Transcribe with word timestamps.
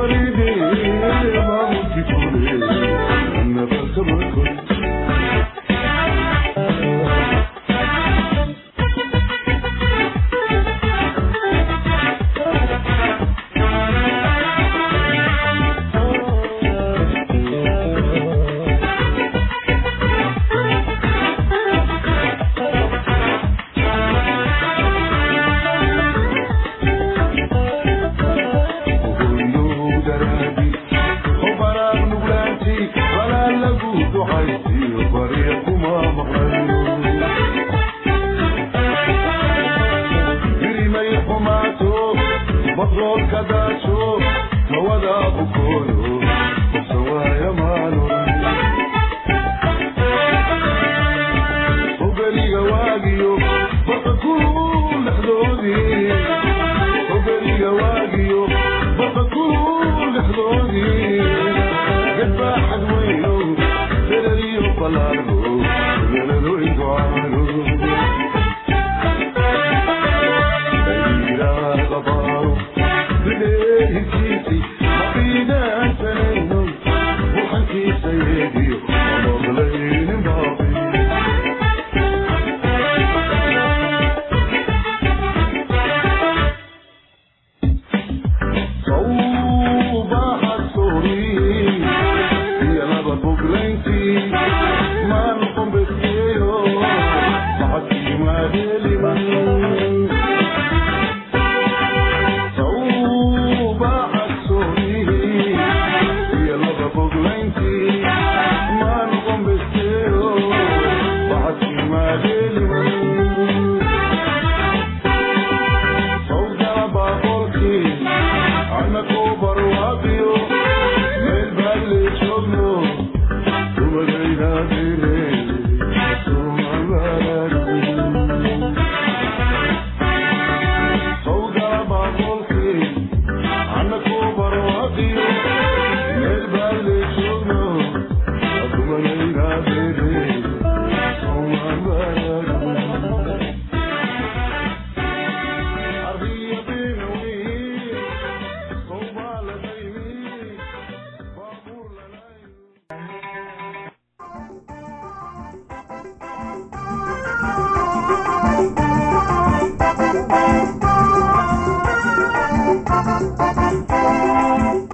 fasankeeda 0.00 0.39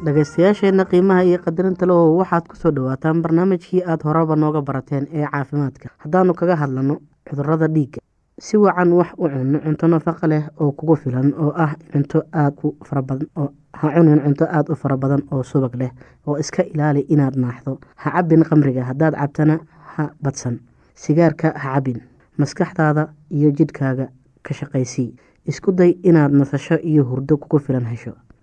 maray 0.07 0.15
dhegaystayaasheenna 0.15 0.85
qiimaha 0.91 1.23
iyo 1.25 1.39
qadarinta 1.39 1.87
lehow 1.87 2.19
waxaad 2.19 2.47
ku 2.49 2.57
soo 2.57 2.71
dhawaataan 2.71 3.23
barnaamijkii 3.23 3.83
aada 3.83 4.05
horeba 4.05 4.37
nooga 4.37 4.63
barateen 4.63 5.07
ee 5.13 5.27
caafimaadka. 5.33 5.89
Haddaanu 5.99 6.35
kaga 6.35 6.57
hadlano 6.57 7.01
cudurrada 7.29 7.67
dhiigga. 7.69 8.01
Si 8.39 8.57
wacan 8.57 8.93
wax 8.93 9.09
u 9.19 9.29
cunno 9.29 9.59
cunto 9.61 9.87
nafaqo 9.89 10.27
leh 10.27 10.43
oo 10.61 10.73
kugu 10.73 10.97
filan 10.97 11.33
oo 11.39 11.53
ah 11.57 11.75
cunto 11.93 12.23
aada 12.33 12.57
u 12.63 12.77
farabadan 12.85 13.29
oo 13.37 13.49
ha 13.73 13.89
cunin 13.95 14.21
cunto 14.21 14.45
aada 14.45 14.73
u 14.73 14.77
fara 14.77 14.97
badan 14.97 15.23
oo 15.33 15.43
subag 15.43 15.75
leh 15.75 15.91
oo 16.27 16.39
iska 16.39 16.63
ilaali 16.63 17.01
inaad 17.09 17.37
naaxdo. 17.37 17.79
Ha 17.97 18.11
cabin 18.11 18.45
qamriga 18.45 18.85
haddaad 18.85 19.15
cabtana 19.15 19.59
ha 19.97 20.11
badsan. 20.23 20.61
Sigaarka 20.95 21.53
ha 21.57 21.75
cabin 21.75 22.01
maskaxdaada 22.39 23.09
iyo 23.31 23.51
jidhkaaga 23.51 24.09
ka 24.43 24.55
shaqaysii. 24.55 25.15
Isku 25.47 25.73
day 25.73 25.97
inaad 26.03 26.33
nasasho 26.33 26.77
iyo 26.79 27.05
hurdo 27.05 27.37
kugu 27.37 27.59
filan 27.59 27.85
hesho 27.87 28.13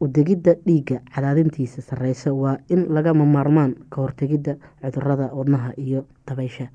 udegidda 0.00 0.54
dhiigga 0.66 1.00
cadaadintiisa 1.14 1.82
sarreysa 1.82 2.32
waa 2.34 2.58
in 2.68 2.86
lagama 2.94 3.24
maarmaan 3.24 3.74
ka 3.90 4.02
hortegidda 4.02 4.56
cudurrada 4.82 5.30
wadnaha 5.32 5.72
iyo 5.78 6.04
dabaysha. 6.26 6.68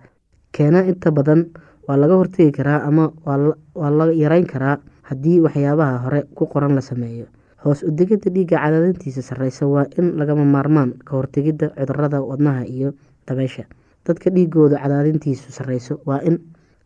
Keena 0.51 0.83
inta 0.87 1.11
badan 1.11 1.51
waa 1.87 1.97
laga 1.97 2.15
hortegi 2.15 2.51
karaa 2.51 2.83
ama 2.87 3.11
waa 3.25 3.89
la 3.91 4.05
yareyn 4.13 4.45
karaa 4.47 4.77
haddii 5.03 5.39
waxyaabaha 5.45 5.97
hore 6.05 6.21
ku 6.35 6.45
qoran 6.47 6.75
la 6.75 6.81
sameeyo. 6.81 7.25
Hoos 7.65 7.83
udegidda 7.83 8.31
dhiigga 8.31 8.57
cadaadintiisa 8.57 9.21
sarreysa 9.21 9.67
waa 9.67 9.85
in 9.97 10.15
lagama 10.17 10.45
maarmaan 10.45 10.93
ka 11.05 11.17
hortegidda 11.17 11.69
cudurrada 11.75 12.21
wadnaha 12.21 12.63
iyo 12.65 12.93
dabaysha. 13.27 13.65
Dadka 14.05 14.29
dhiigooda 14.31 14.79
cadaadintiisu 14.79 15.51
sarreyso 15.51 15.99
waa 16.05 16.21
in 16.23 16.39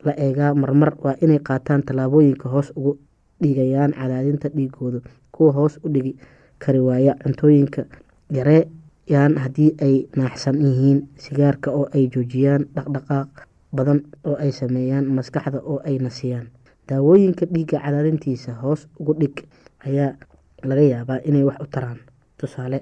la 0.04 0.12
eegaa 0.18 0.54
marmar 0.56 0.98
waa 1.04 1.16
inay 1.22 1.40
qaataan 1.40 1.84
tallaabooyinka 1.88 2.50
hoos 2.50 2.74
ugu 2.76 2.98
dhigayaan 3.42 3.94
cadaadinta 3.94 4.50
dhiigooda 4.50 5.00
kuwa 5.34 5.52
hoos 5.58 5.80
u 5.86 5.90
dhigi 5.94 6.14
kari 6.64 6.80
waaya 6.80 7.14
cuntooyinka 7.24 7.82
yareeyaan 8.38 9.34
haddii 9.44 9.72
ay 9.86 9.96
naaxsan 10.18 10.58
yihiin 10.66 11.00
sigaarka 11.24 11.72
oo 11.72 11.86
ay 11.96 12.08
joojiyaan 12.14 12.64
dhaqdhaqaaq 12.76 13.32
badan 13.76 14.00
oo 14.30 14.36
ay 14.44 14.52
sameeyaan 14.52 15.06
maskaxda 15.18 15.60
oo 15.72 15.80
ay 15.86 15.98
nasiyaan. 16.06 16.48
Daawooyinka 16.88 17.46
dhiigga 17.54 17.80
cadaadintiisa 17.84 18.54
hoos 18.62 18.88
ugu 19.00 19.14
dhig 19.22 19.36
ayaa 19.88 20.12
laga 20.64 20.82
yaabaa 20.92 21.20
inay 21.28 21.44
wax 21.48 21.58
u 21.64 21.68
taraan. 21.74 22.00
Tusaale 22.38 22.80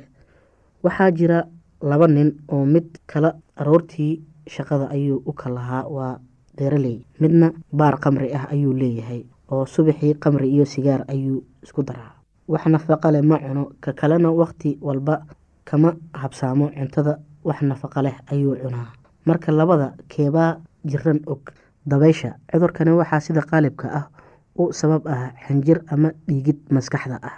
waxaa 0.84 1.12
jira 1.12 1.40
laba 1.82 2.08
nin 2.08 2.30
oo 2.52 2.66
mid 2.66 2.88
kala 3.06 3.36
aroortii 3.56 4.22
shaqada 4.48 4.90
ayuu 4.90 5.22
u 5.26 5.34
kalahaa 5.34 5.86
waa 5.96 6.20
beeraley. 6.58 7.06
Midna 7.22 7.52
baar 7.74 8.00
qamri 8.04 8.34
ah 8.34 8.46
ayuu 8.54 8.74
leeyahay 8.74 9.22
oo 9.52 9.66
subaxii 9.66 10.14
qamri 10.24 10.50
iyo 10.50 10.66
sigaar 10.66 11.06
ayuu 11.08 11.44
isku 11.64 11.84
daraa 11.84 12.21
wax 12.52 12.64
nafaqa 12.74 13.08
leh 13.14 13.22
ma 13.30 13.38
cuno 13.40 13.64
ka 13.84 13.92
kalena 14.00 14.30
waqti 14.42 14.70
walba 14.88 15.16
kama 15.70 15.90
habsaamo 16.22 16.66
cuntada 16.78 17.14
wax 17.48 17.60
nafaqa 17.70 18.00
leh 18.06 18.16
ayuu 18.32 18.56
cunaa. 18.62 18.88
Marka 19.26 19.52
labada 19.52 19.88
keebaa 20.12 20.58
jiran 20.86 21.20
og. 21.28 21.42
Dabaysha 21.86 22.30
cudurkani 22.52 22.92
waxaa 23.00 23.20
sida 23.26 23.42
qaalibka 23.42 23.88
ah 24.00 24.06
u 24.58 24.70
sabab 24.74 25.08
ah 25.08 25.32
xinjir 25.48 25.80
ama 25.94 26.10
dhiigid 26.28 26.60
maskaxda 26.70 27.18
ah. 27.30 27.38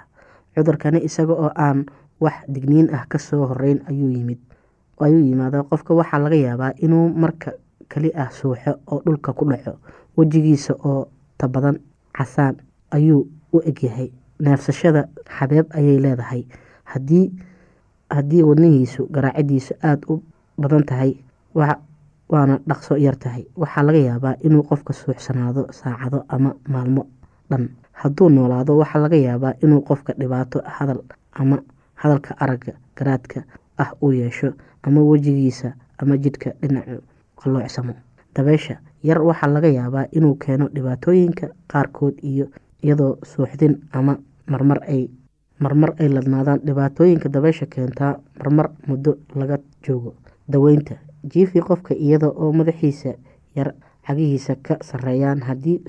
Cudurkani 0.56 1.00
isaga 1.08 1.34
oo 1.34 1.52
aan 1.56 1.86
wax 2.20 2.36
digniin 2.48 2.88
ah 2.96 3.06
ka 3.12 3.18
soo 3.20 3.46
horeyn 3.48 3.80
ayuu 3.90 4.10
yimid 4.12 4.40
ayuu 5.00 5.24
yimaada 5.30 5.64
qofka. 5.70 5.94
Waxaa 5.96 6.20
laga 6.24 6.36
yaabaa 6.36 6.72
inuu 6.84 7.10
marka 7.24 7.52
kali 7.92 8.10
ah 8.16 8.30
suuxo 8.32 8.72
oo 8.92 9.00
dhulka 9.06 9.34
ku 9.34 9.46
dhaco 9.46 9.78
wejigiisa 10.18 10.74
oo 10.84 11.08
tabadan 11.38 11.80
casaan 12.18 12.56
ayuu 12.92 13.28
u 13.54 13.58
egyahay 13.70 14.12
neefsashada 14.40 15.08
xabeeb 15.38 15.66
ayay 15.74 15.98
leedahay. 16.00 16.46
Hadii 16.84 17.32
haddii 18.10 18.44
wadnihiisu 18.44 19.08
garaacidiisu 19.12 19.74
aada 19.84 20.08
u 20.14 20.24
badan 20.58 20.84
tahay 20.86 21.16
waana 22.30 22.60
dhaqso 22.68 22.98
yar 22.98 23.16
tahay. 23.20 23.46
Waxaa 23.56 23.84
laga 23.84 23.98
yaabaa 24.00 24.36
inuu 24.44 24.64
qofka 24.64 24.94
suuxsanaado 24.94 25.68
saacado 25.72 26.26
ama 26.30 26.56
maalmo 26.68 27.08
dhan. 27.50 27.70
Hadduu 27.94 28.30
noolaado 28.30 28.78
waxaa 28.78 29.02
laga 29.02 29.16
yaabaa 29.18 29.54
inuu 29.64 29.82
qofka 29.82 30.14
dhibaato 30.20 30.62
hadal 30.66 31.02
ama 31.34 31.58
hadalka 31.96 32.36
aragga 32.40 32.74
garaadka 32.98 33.44
ah 33.78 33.92
uu 34.02 34.12
yeesho 34.14 34.54
ama 34.84 35.02
wejigiisa 35.02 35.74
ama 35.98 36.18
jidhka 36.18 36.52
dhinacu 36.62 37.02
qaloocsamo 37.40 37.94
dabeysha 38.36 38.78
yar 39.04 39.22
waxaa 39.22 39.48
laga 39.48 39.68
yaabaa 39.68 40.06
inuu 40.12 40.36
keeno 40.36 40.68
dhibaatooyinka 40.74 41.48
qaarkood 41.72 42.18
iyo 42.22 42.48
iyadoo 42.84 43.18
suuxdin 43.24 43.74
ama 43.92 44.18
marmar 44.48 44.80
ay 44.88 45.10
marmar 45.60 45.92
ay 46.00 46.08
ladnaadaan 46.10 46.60
dhibaatooyinka 46.66 47.30
dabeysha 47.30 47.66
keentaa 47.66 48.20
marmar 48.40 48.68
muddo 48.88 49.18
laga 49.36 49.58
joogo. 49.86 50.14
Daweynta 50.52 50.96
jiifi 51.34 51.62
qofka 51.62 51.94
iyada 51.96 52.28
oo 52.28 52.52
madaxiisa 52.54 53.14
yar 53.56 53.74
cagihiisa 54.08 54.56
ka 54.62 54.78
sareeyaan 54.82 55.42
haddii 55.48 55.80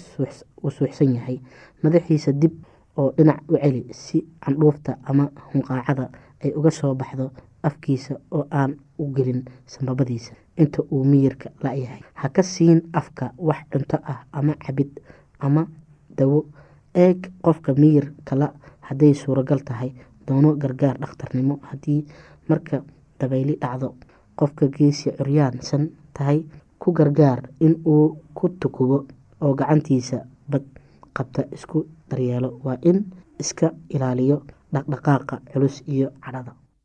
uu 0.63 0.71
suuxsan 0.71 1.15
yahay. 1.15 1.41
Madaxiisa 1.83 2.33
dib 2.33 2.53
oo 2.97 3.11
dhinac 3.17 3.43
u 3.49 3.57
celi 3.59 3.83
si 3.91 4.23
candhuufta 4.45 4.97
ama 5.05 5.29
hunqaacada 5.55 6.09
ay 6.45 6.53
uga 6.57 6.71
soo 6.71 6.95
baxdo 6.95 7.31
afkiisa 7.63 8.15
oo 8.31 8.47
aan 8.51 8.77
u 8.99 9.11
gelin 9.15 9.43
sambabadiisa. 9.67 10.35
Inta 10.57 10.83
uu 10.91 11.05
miyirka 11.05 11.51
la-yahay 11.63 12.01
ha 12.15 12.29
ka 12.29 12.43
siin 12.43 12.83
afka 12.93 13.33
wax 13.39 13.67
cunto 13.73 13.99
ah 14.07 14.23
ama 14.33 14.55
cabid 14.55 15.01
ama 15.41 15.67
dawo 16.17 16.45
eeg 16.95 17.19
qofka 17.45 17.73
miyir 17.75 18.13
kala 18.29 18.49
hadday 18.89 19.15
suuragal 19.15 19.61
tahay 19.69 19.91
doono 20.27 20.55
gargaar 20.63 20.97
dhakhtarnimo 21.03 21.59
haddii 21.69 22.01
marka 22.49 22.83
dabayli 23.21 23.55
dhacdo. 23.63 23.95
Qofka 24.39 24.67
geesi 24.77 25.11
curyaansan 25.19 25.89
tahay 26.17 26.39
ku 26.79 26.93
gargaar 26.93 27.41
in 27.61 27.75
uu 27.87 28.17
ku 28.35 28.49
tukubo 28.61 29.07
oo 29.41 29.55
gacantiisa 29.55 30.19
bad 30.51 30.65
qabta 31.17 31.43
isku 31.53 31.87
daryeelo. 32.11 32.61
Waa 32.65 32.77
in 32.83 32.99
iska 33.41 33.71
ilaaliyo 33.95 34.43
dhaqdhaqaaqa 34.75 35.37
culus 35.53 35.83
iyo 35.87 36.09
cadhada 36.25 36.53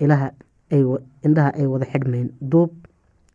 indhaha 0.00 1.50
ay 1.60 1.66
wada 1.72 1.86
xidhmeyn 1.92 2.28
duub 2.52 2.70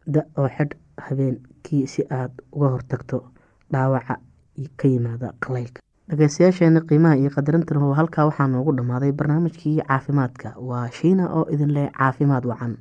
da 0.08 0.22
oo 0.38 0.48
xidh 0.58 0.76
habeenkii 1.08 1.88
si 1.94 2.02
aad 2.20 2.32
uga 2.52 2.68
hortagto 2.76 3.18
dhaawaca 3.74 4.16
ka 4.80 4.88
yimaada 4.88 5.34
qalaylka 5.46 5.82
dhageystayaasheena 6.10 6.82
qiimaha 6.90 7.16
iyo 7.22 7.30
qadarintan 7.36 7.78
ho 7.84 7.94
halkaa 8.00 8.26
waxaa 8.30 8.48
noogu 8.48 8.72
dhammaaday 8.78 9.12
barnaamijkii 9.12 9.82
caafimaadka. 9.88 10.54
Waa 10.70 10.88
shiina 10.98 11.26
oo 11.38 11.46
idin 11.54 11.72
leh 11.78 11.90
caafimaad 11.98 12.46
wacan 12.52 12.78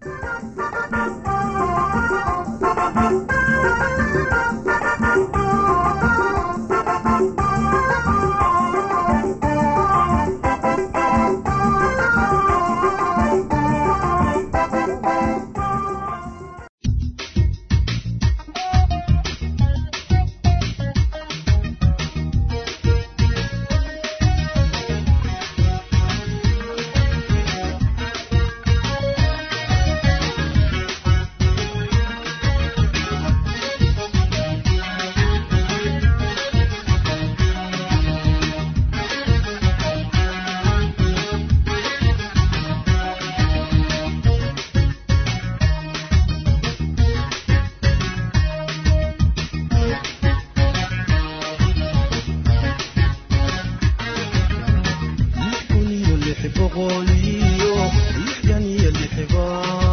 boqoliyo 56.64 57.76
lixdan 58.24 58.64
iyo 58.74 58.88
lix 58.98 59.14
baa 59.32 59.83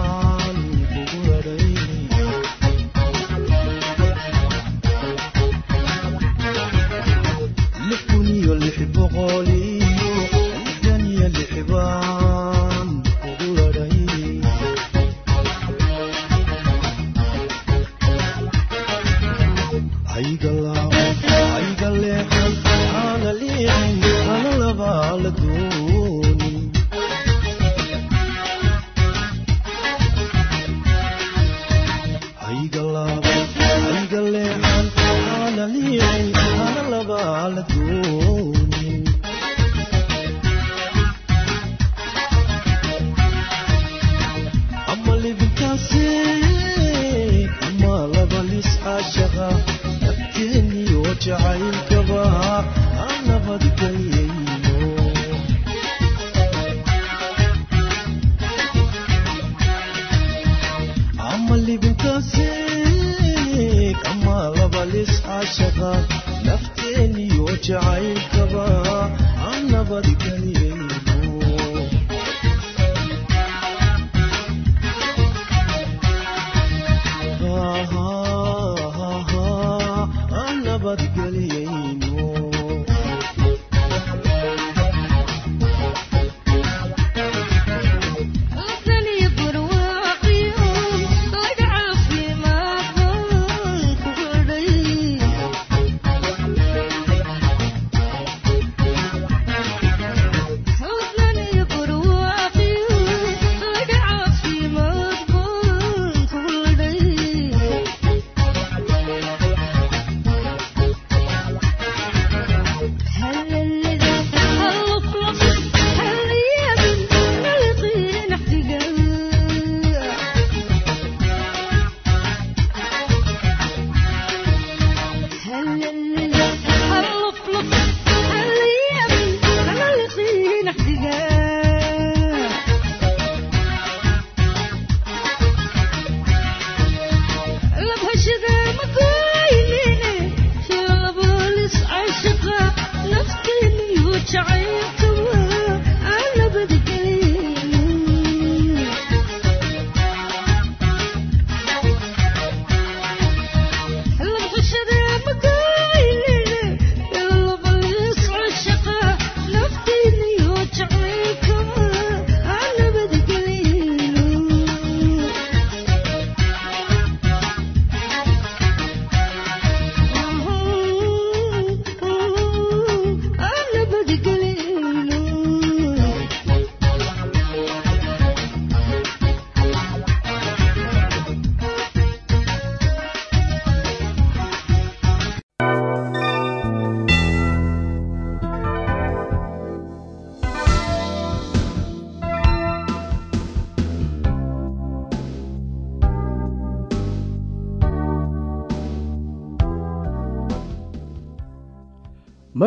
jacayl 51.31 51.70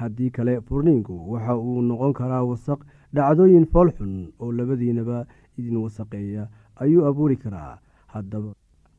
haddii 0.00 0.30
kale 0.30 0.60
furniinku 0.66 1.14
waxa 1.32 1.56
uu 1.56 1.82
noqon 1.82 2.12
karaa 2.18 2.42
wasaq 2.50 2.80
dhacdooyin 3.14 3.66
foolxun 3.72 4.14
oo 4.40 4.52
labadiinaba 4.52 5.26
idin 5.58 5.76
wasaqeeya 5.84 6.48
ayuu 6.82 7.06
abuuri 7.08 7.36
karaa. 7.36 7.78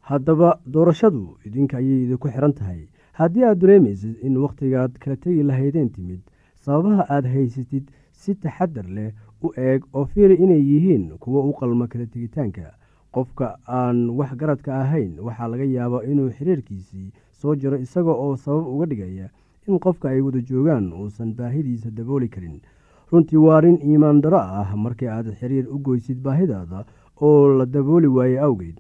Haddaba 0.09 0.59
doorashadu 0.65 1.37
idinka 1.45 1.77
ayay 1.77 2.03
idinku 2.05 2.27
xiran 2.33 2.53
tahay. 2.53 2.87
Haddii 3.13 3.43
aad 3.45 3.59
dareemaysid 3.61 4.15
in 4.23 4.37
wakhtigaad 4.37 4.97
kala 4.99 5.15
tegi 5.17 5.43
lahaydeen 5.43 5.89
timid 5.95 6.21
sababaha 6.65 7.05
aad 7.15 7.25
haysatid 7.33 7.85
si 8.11 8.35
taxadar 8.35 8.87
leh 8.89 9.11
u 9.43 9.51
eeg 9.57 9.83
oo 9.93 10.05
fiiri 10.05 10.35
inay 10.43 10.61
yihiin 10.69 11.17
kuwo 11.19 11.43
u 11.49 11.53
qalma 11.53 11.87
kala 11.87 12.05
tegitaanka. 12.05 12.73
Qofka 13.11 13.57
aan 13.67 14.09
wax 14.17 14.33
garadka 14.39 14.71
ahayn 14.81 15.19
waxaa 15.19 15.47
laga 15.47 15.63
yaabaa 15.65 16.03
inuu 16.11 16.29
xiriirkiisii 16.37 17.11
soo 17.31 17.55
jiro 17.55 17.77
isaga 17.77 18.11
oo 18.11 18.35
sabab 18.35 18.65
uga 18.67 18.85
dhigaya 18.85 19.29
in 19.69 19.79
qofka 19.85 20.09
ay 20.09 20.21
wada 20.21 20.41
joogaan 20.49 20.91
uusan 20.93 21.33
baahidiisa 21.37 21.91
dabooli 21.91 22.29
karin. 22.29 22.57
Runtii 23.11 23.37
waa 23.45 23.57
arrin 23.57 23.79
iimaan 23.89 24.21
daro 24.21 24.37
ah 24.37 24.69
markii 24.75 25.07
aad 25.07 25.27
xiriir 25.39 25.65
u 25.73 25.77
goysid 25.79 26.17
baahidaada 26.25 26.85
oo 27.21 27.57
la 27.57 27.65
dabooli 27.65 28.07
waaye 28.07 28.39
awgeed. 28.39 28.77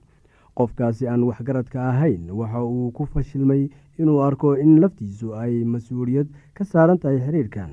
Qofkaasi 0.57 1.07
aan 1.07 1.23
waxgaradka 1.23 1.79
ahayn 1.89 2.29
waxa 2.39 2.61
uu 2.63 2.91
ku 2.91 3.05
fashilmay 3.05 3.69
inuu 3.99 4.19
arko 4.27 4.55
in 4.57 4.79
laftiisu 4.81 5.33
ay 5.35 5.63
mas'uuliyad 5.63 6.27
ka 6.53 6.63
saaran 6.65 6.97
tahay 6.99 7.19
xiriirkan 7.25 7.71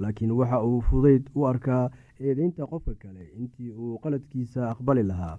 laakiin 0.00 0.32
waxa 0.38 0.60
uu 0.68 0.80
fudayd 0.88 1.24
u 1.34 1.46
arkaa 1.46 1.90
eedeynta 2.20 2.66
qofka 2.66 2.92
kale 3.02 3.24
intii 3.40 3.70
uu 3.72 3.98
qaladkiisa 4.02 4.70
aqbali 4.72 5.02
lahaa 5.10 5.38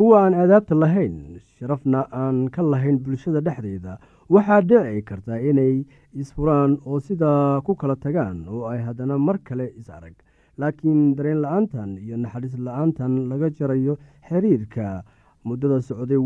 kuwa 0.00 0.24
aan 0.24 0.34
aadaabta 0.34 0.74
lahayn 0.82 1.36
sharafna 1.60 2.00
aan 2.08 2.48
ka 2.48 2.62
lahayn 2.64 2.96
bulshada 3.04 3.40
dhexdeeda 3.44 3.98
waxaa 4.32 4.60
dhici 4.64 5.02
karta 5.08 5.36
inay 5.48 5.84
isfuraan 6.16 6.78
oo 6.88 7.00
sidaa 7.06 7.60
ku 7.60 7.74
kala 7.76 7.96
tagaan 8.04 8.48
oo 8.48 8.64
ay 8.72 8.80
haddana 8.86 9.18
mar 9.20 9.36
kale 9.44 9.66
is 9.76 9.90
arag. 9.92 10.16
Laakiin 10.60 11.12
dareen 11.16 11.40
la'aantan 11.44 11.90
iyo 12.00 12.16
naxariis 12.16 12.56
la'aantan 12.66 13.28
laga 13.28 13.48
jarayo 13.58 13.94
xiriirka 14.28 15.04
muddada 15.44 15.80
socday 15.84 16.16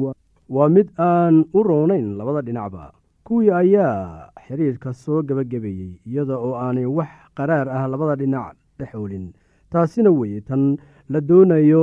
waa 0.54 0.68
mid 0.70 0.88
aan 0.98 1.42
u 1.58 1.60
roonayn 1.66 2.14
labada 2.18 2.46
dhinacba. 2.46 2.92
Kuwii 3.26 3.50
ayaa 3.50 4.30
xiriirka 4.46 4.92
soo 5.02 5.22
gebagabeeyey 5.26 5.98
iyada 6.06 6.38
oo 6.38 6.54
aanay 6.54 6.86
wax 6.86 7.10
qaraar 7.36 7.66
ah 7.76 7.84
labada 7.90 8.14
dhinac 8.22 8.54
dhexoolin 8.78 9.26
taasina 9.70 10.10
weye 10.14 10.40
tan 10.46 10.76
la 11.10 11.18
doonayo 11.20 11.82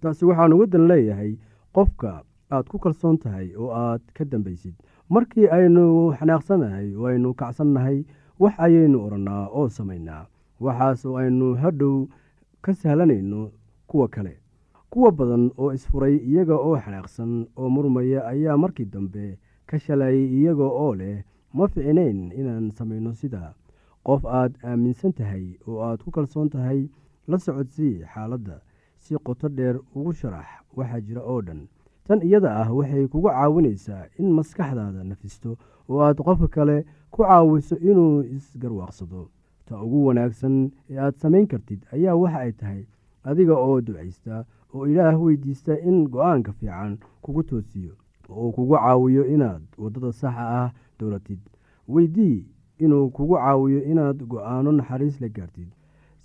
taasi 0.00 0.24
waxaan 0.28 0.52
uga 0.52 0.66
dan 0.72 0.84
leeyahay 0.90 1.32
qofka 1.74 2.12
aad 2.54 2.66
ku 2.70 2.78
kalsoon 2.84 3.18
tahay 3.22 3.48
oo 3.60 3.70
aad 3.84 4.02
ka 4.16 4.24
dambaysid. 4.24 4.74
Markii 5.14 5.48
aynu 5.56 5.84
xanaaqsanahay 6.18 6.88
oo 6.96 7.06
aynu 7.12 7.34
kacsannahay 7.40 7.98
wax 8.42 8.54
ayaynu 8.66 8.98
odhannaa 9.06 9.44
oo 9.58 9.68
samaynaa 9.68 10.26
waxaas 10.64 11.00
oo 11.06 11.16
aynu 11.22 11.54
hadhow 11.62 12.06
ka 12.64 12.72
sahlanayno 12.74 13.50
kuwa 13.90 14.08
kale. 14.08 14.34
Kuwa 14.90 15.10
badan 15.12 15.44
oo 15.60 15.72
isfuray 15.76 16.16
iyaga 16.16 16.56
oo 16.56 16.76
xanaaqsan 16.84 17.32
oo 17.56 17.68
murmaya 17.74 18.20
ayaa 18.32 18.56
markii 18.56 18.84
dambe 18.92 19.38
ka 19.68 19.78
shalayay 19.78 20.24
iyaga 20.38 20.64
oo 20.64 20.94
leh 21.00 21.24
ma 21.56 21.68
ficinayn 21.68 22.32
inaan 22.40 22.70
samayno 22.76 23.12
sidaa 23.20 23.52
qof 24.06 24.24
aad 24.26 24.52
aaminsan 24.64 25.12
tahay 25.12 25.46
oo 25.68 25.80
aad 25.88 26.00
ku 26.04 26.10
kalsoon 26.10 26.48
tahay 26.54 26.80
la 27.28 27.36
socodsii 27.38 28.04
xaaladda 28.14 28.56
si 29.08 29.14
qoto 29.26 29.48
dheer 29.48 29.76
ugu 29.96 30.12
sharax 30.12 30.46
waxaa 30.76 31.00
jira 31.00 31.22
oo 31.22 31.40
dhan. 31.42 31.60
Tan 32.06 32.20
iyada 32.22 32.50
ah 32.62 32.68
waxay 32.78 33.06
kugu 33.08 33.28
caawinaysaa 33.28 34.04
in 34.18 34.32
maskaxdaada 34.36 35.04
nafisto 35.04 35.56
oo 35.88 36.00
aad 36.02 36.16
qofka 36.26 36.48
kale 36.48 36.76
ku 37.10 37.22
caawiso 37.22 37.76
inuu 37.76 38.22
isgarwaaqsado. 38.36 39.28
Ta 39.66 39.82
ugu 39.84 40.06
wanaagsan 40.06 40.70
ee 40.90 40.98
aad 40.98 41.14
samayn 41.22 41.46
kartid 41.46 41.80
ayaa 41.92 42.14
waxa 42.16 42.38
ay 42.38 42.52
tahay 42.52 42.82
adiga 43.24 43.54
oo 43.56 43.80
ducaysta 43.80 44.44
oo 44.74 44.86
ilaah 44.86 45.16
weydiista 45.22 45.72
in 45.88 46.08
go'aanka 46.12 46.52
fiican 46.52 46.98
kugu 47.22 47.42
toosiyo 47.42 47.94
oo 48.28 48.46
uu 48.48 48.52
kugu 48.52 48.74
caawiyo 48.76 49.24
inaad 49.34 49.62
waddada 49.78 50.12
saxa 50.12 50.44
ah 50.60 50.70
dowlatid 50.98 51.40
weydii 51.88 52.46
inuu 52.84 53.10
kugu 53.10 53.34
caawiyo 53.36 53.80
inaad 53.92 54.18
go'aano 54.30 54.72
naxariis 54.72 55.20
la 55.20 55.28
gaartid 55.28 55.68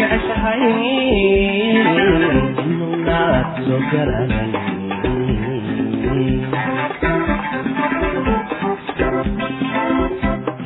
jeceshahay 0.00 0.62
inaad 2.64 3.46
soo 3.66 3.80
garaday 3.92 4.52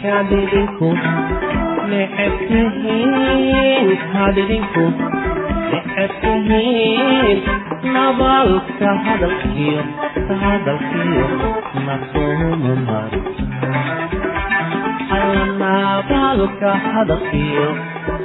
kaad 0.03 0.31
idinku 0.43 0.89
necebtihiin 1.91 3.89
kaad 4.13 4.37
idinku 4.45 4.85
necebtihiin 5.73 7.39
nabaalka 7.95 8.91
hadalkiyo 9.07 9.83
hadalkiyo 10.43 11.27
nasooma 11.87 12.73
mari 12.89 13.21
nabaalka 15.63 16.71
hadalkiyo 16.95 17.69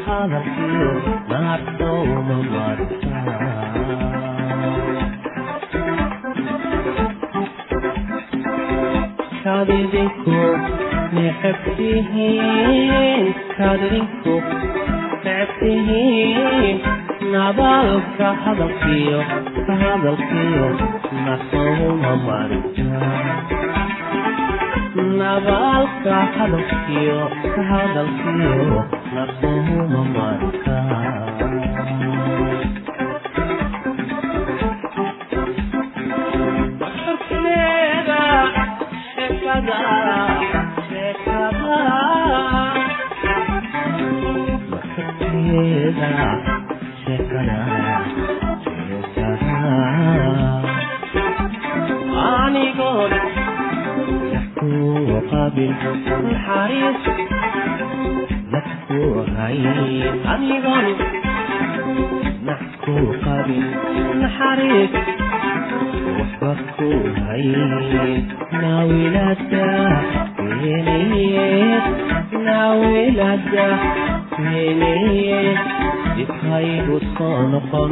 hadalkiyo 0.09 0.91
naartooda 1.31 2.37
martaa 2.53 4.39
kadidinku 9.43 10.37
necebtihiin 11.15 12.55
kadidinku 13.57 14.35
necebtihiin 15.25 16.77
nabaalka 17.33 18.27
hadalkiyo 18.43 19.19
ka 19.67 19.73
hadalkiyo 19.83 20.67
naartooma 21.25 22.13
martaa 22.27 23.68
nabaalka 25.19 26.15
hadalkiyo 26.35 27.19
ka 27.53 27.61
hadalkiyo 27.69 28.55
naqohuma 29.13 30.01
marka 30.15 30.75
Markarkeeda 36.79 38.19
qabil 55.39 55.71
naxariis 56.27 56.99
naxku 58.53 59.01
hay 59.37 59.59
anigoon 60.33 60.87
naxku 62.49 62.95
qabil 63.25 63.65
naxariis 64.21 64.93
waxba 66.17 66.51
ku 66.75 66.89
hay 67.25 67.45
naawilada 68.61 69.67
weenayeed 70.61 71.85
naawilada 72.47 73.67
weenayeed 74.43 75.59
dibhaygu 76.17 76.97
soo 77.15 77.39
noqon 77.53 77.91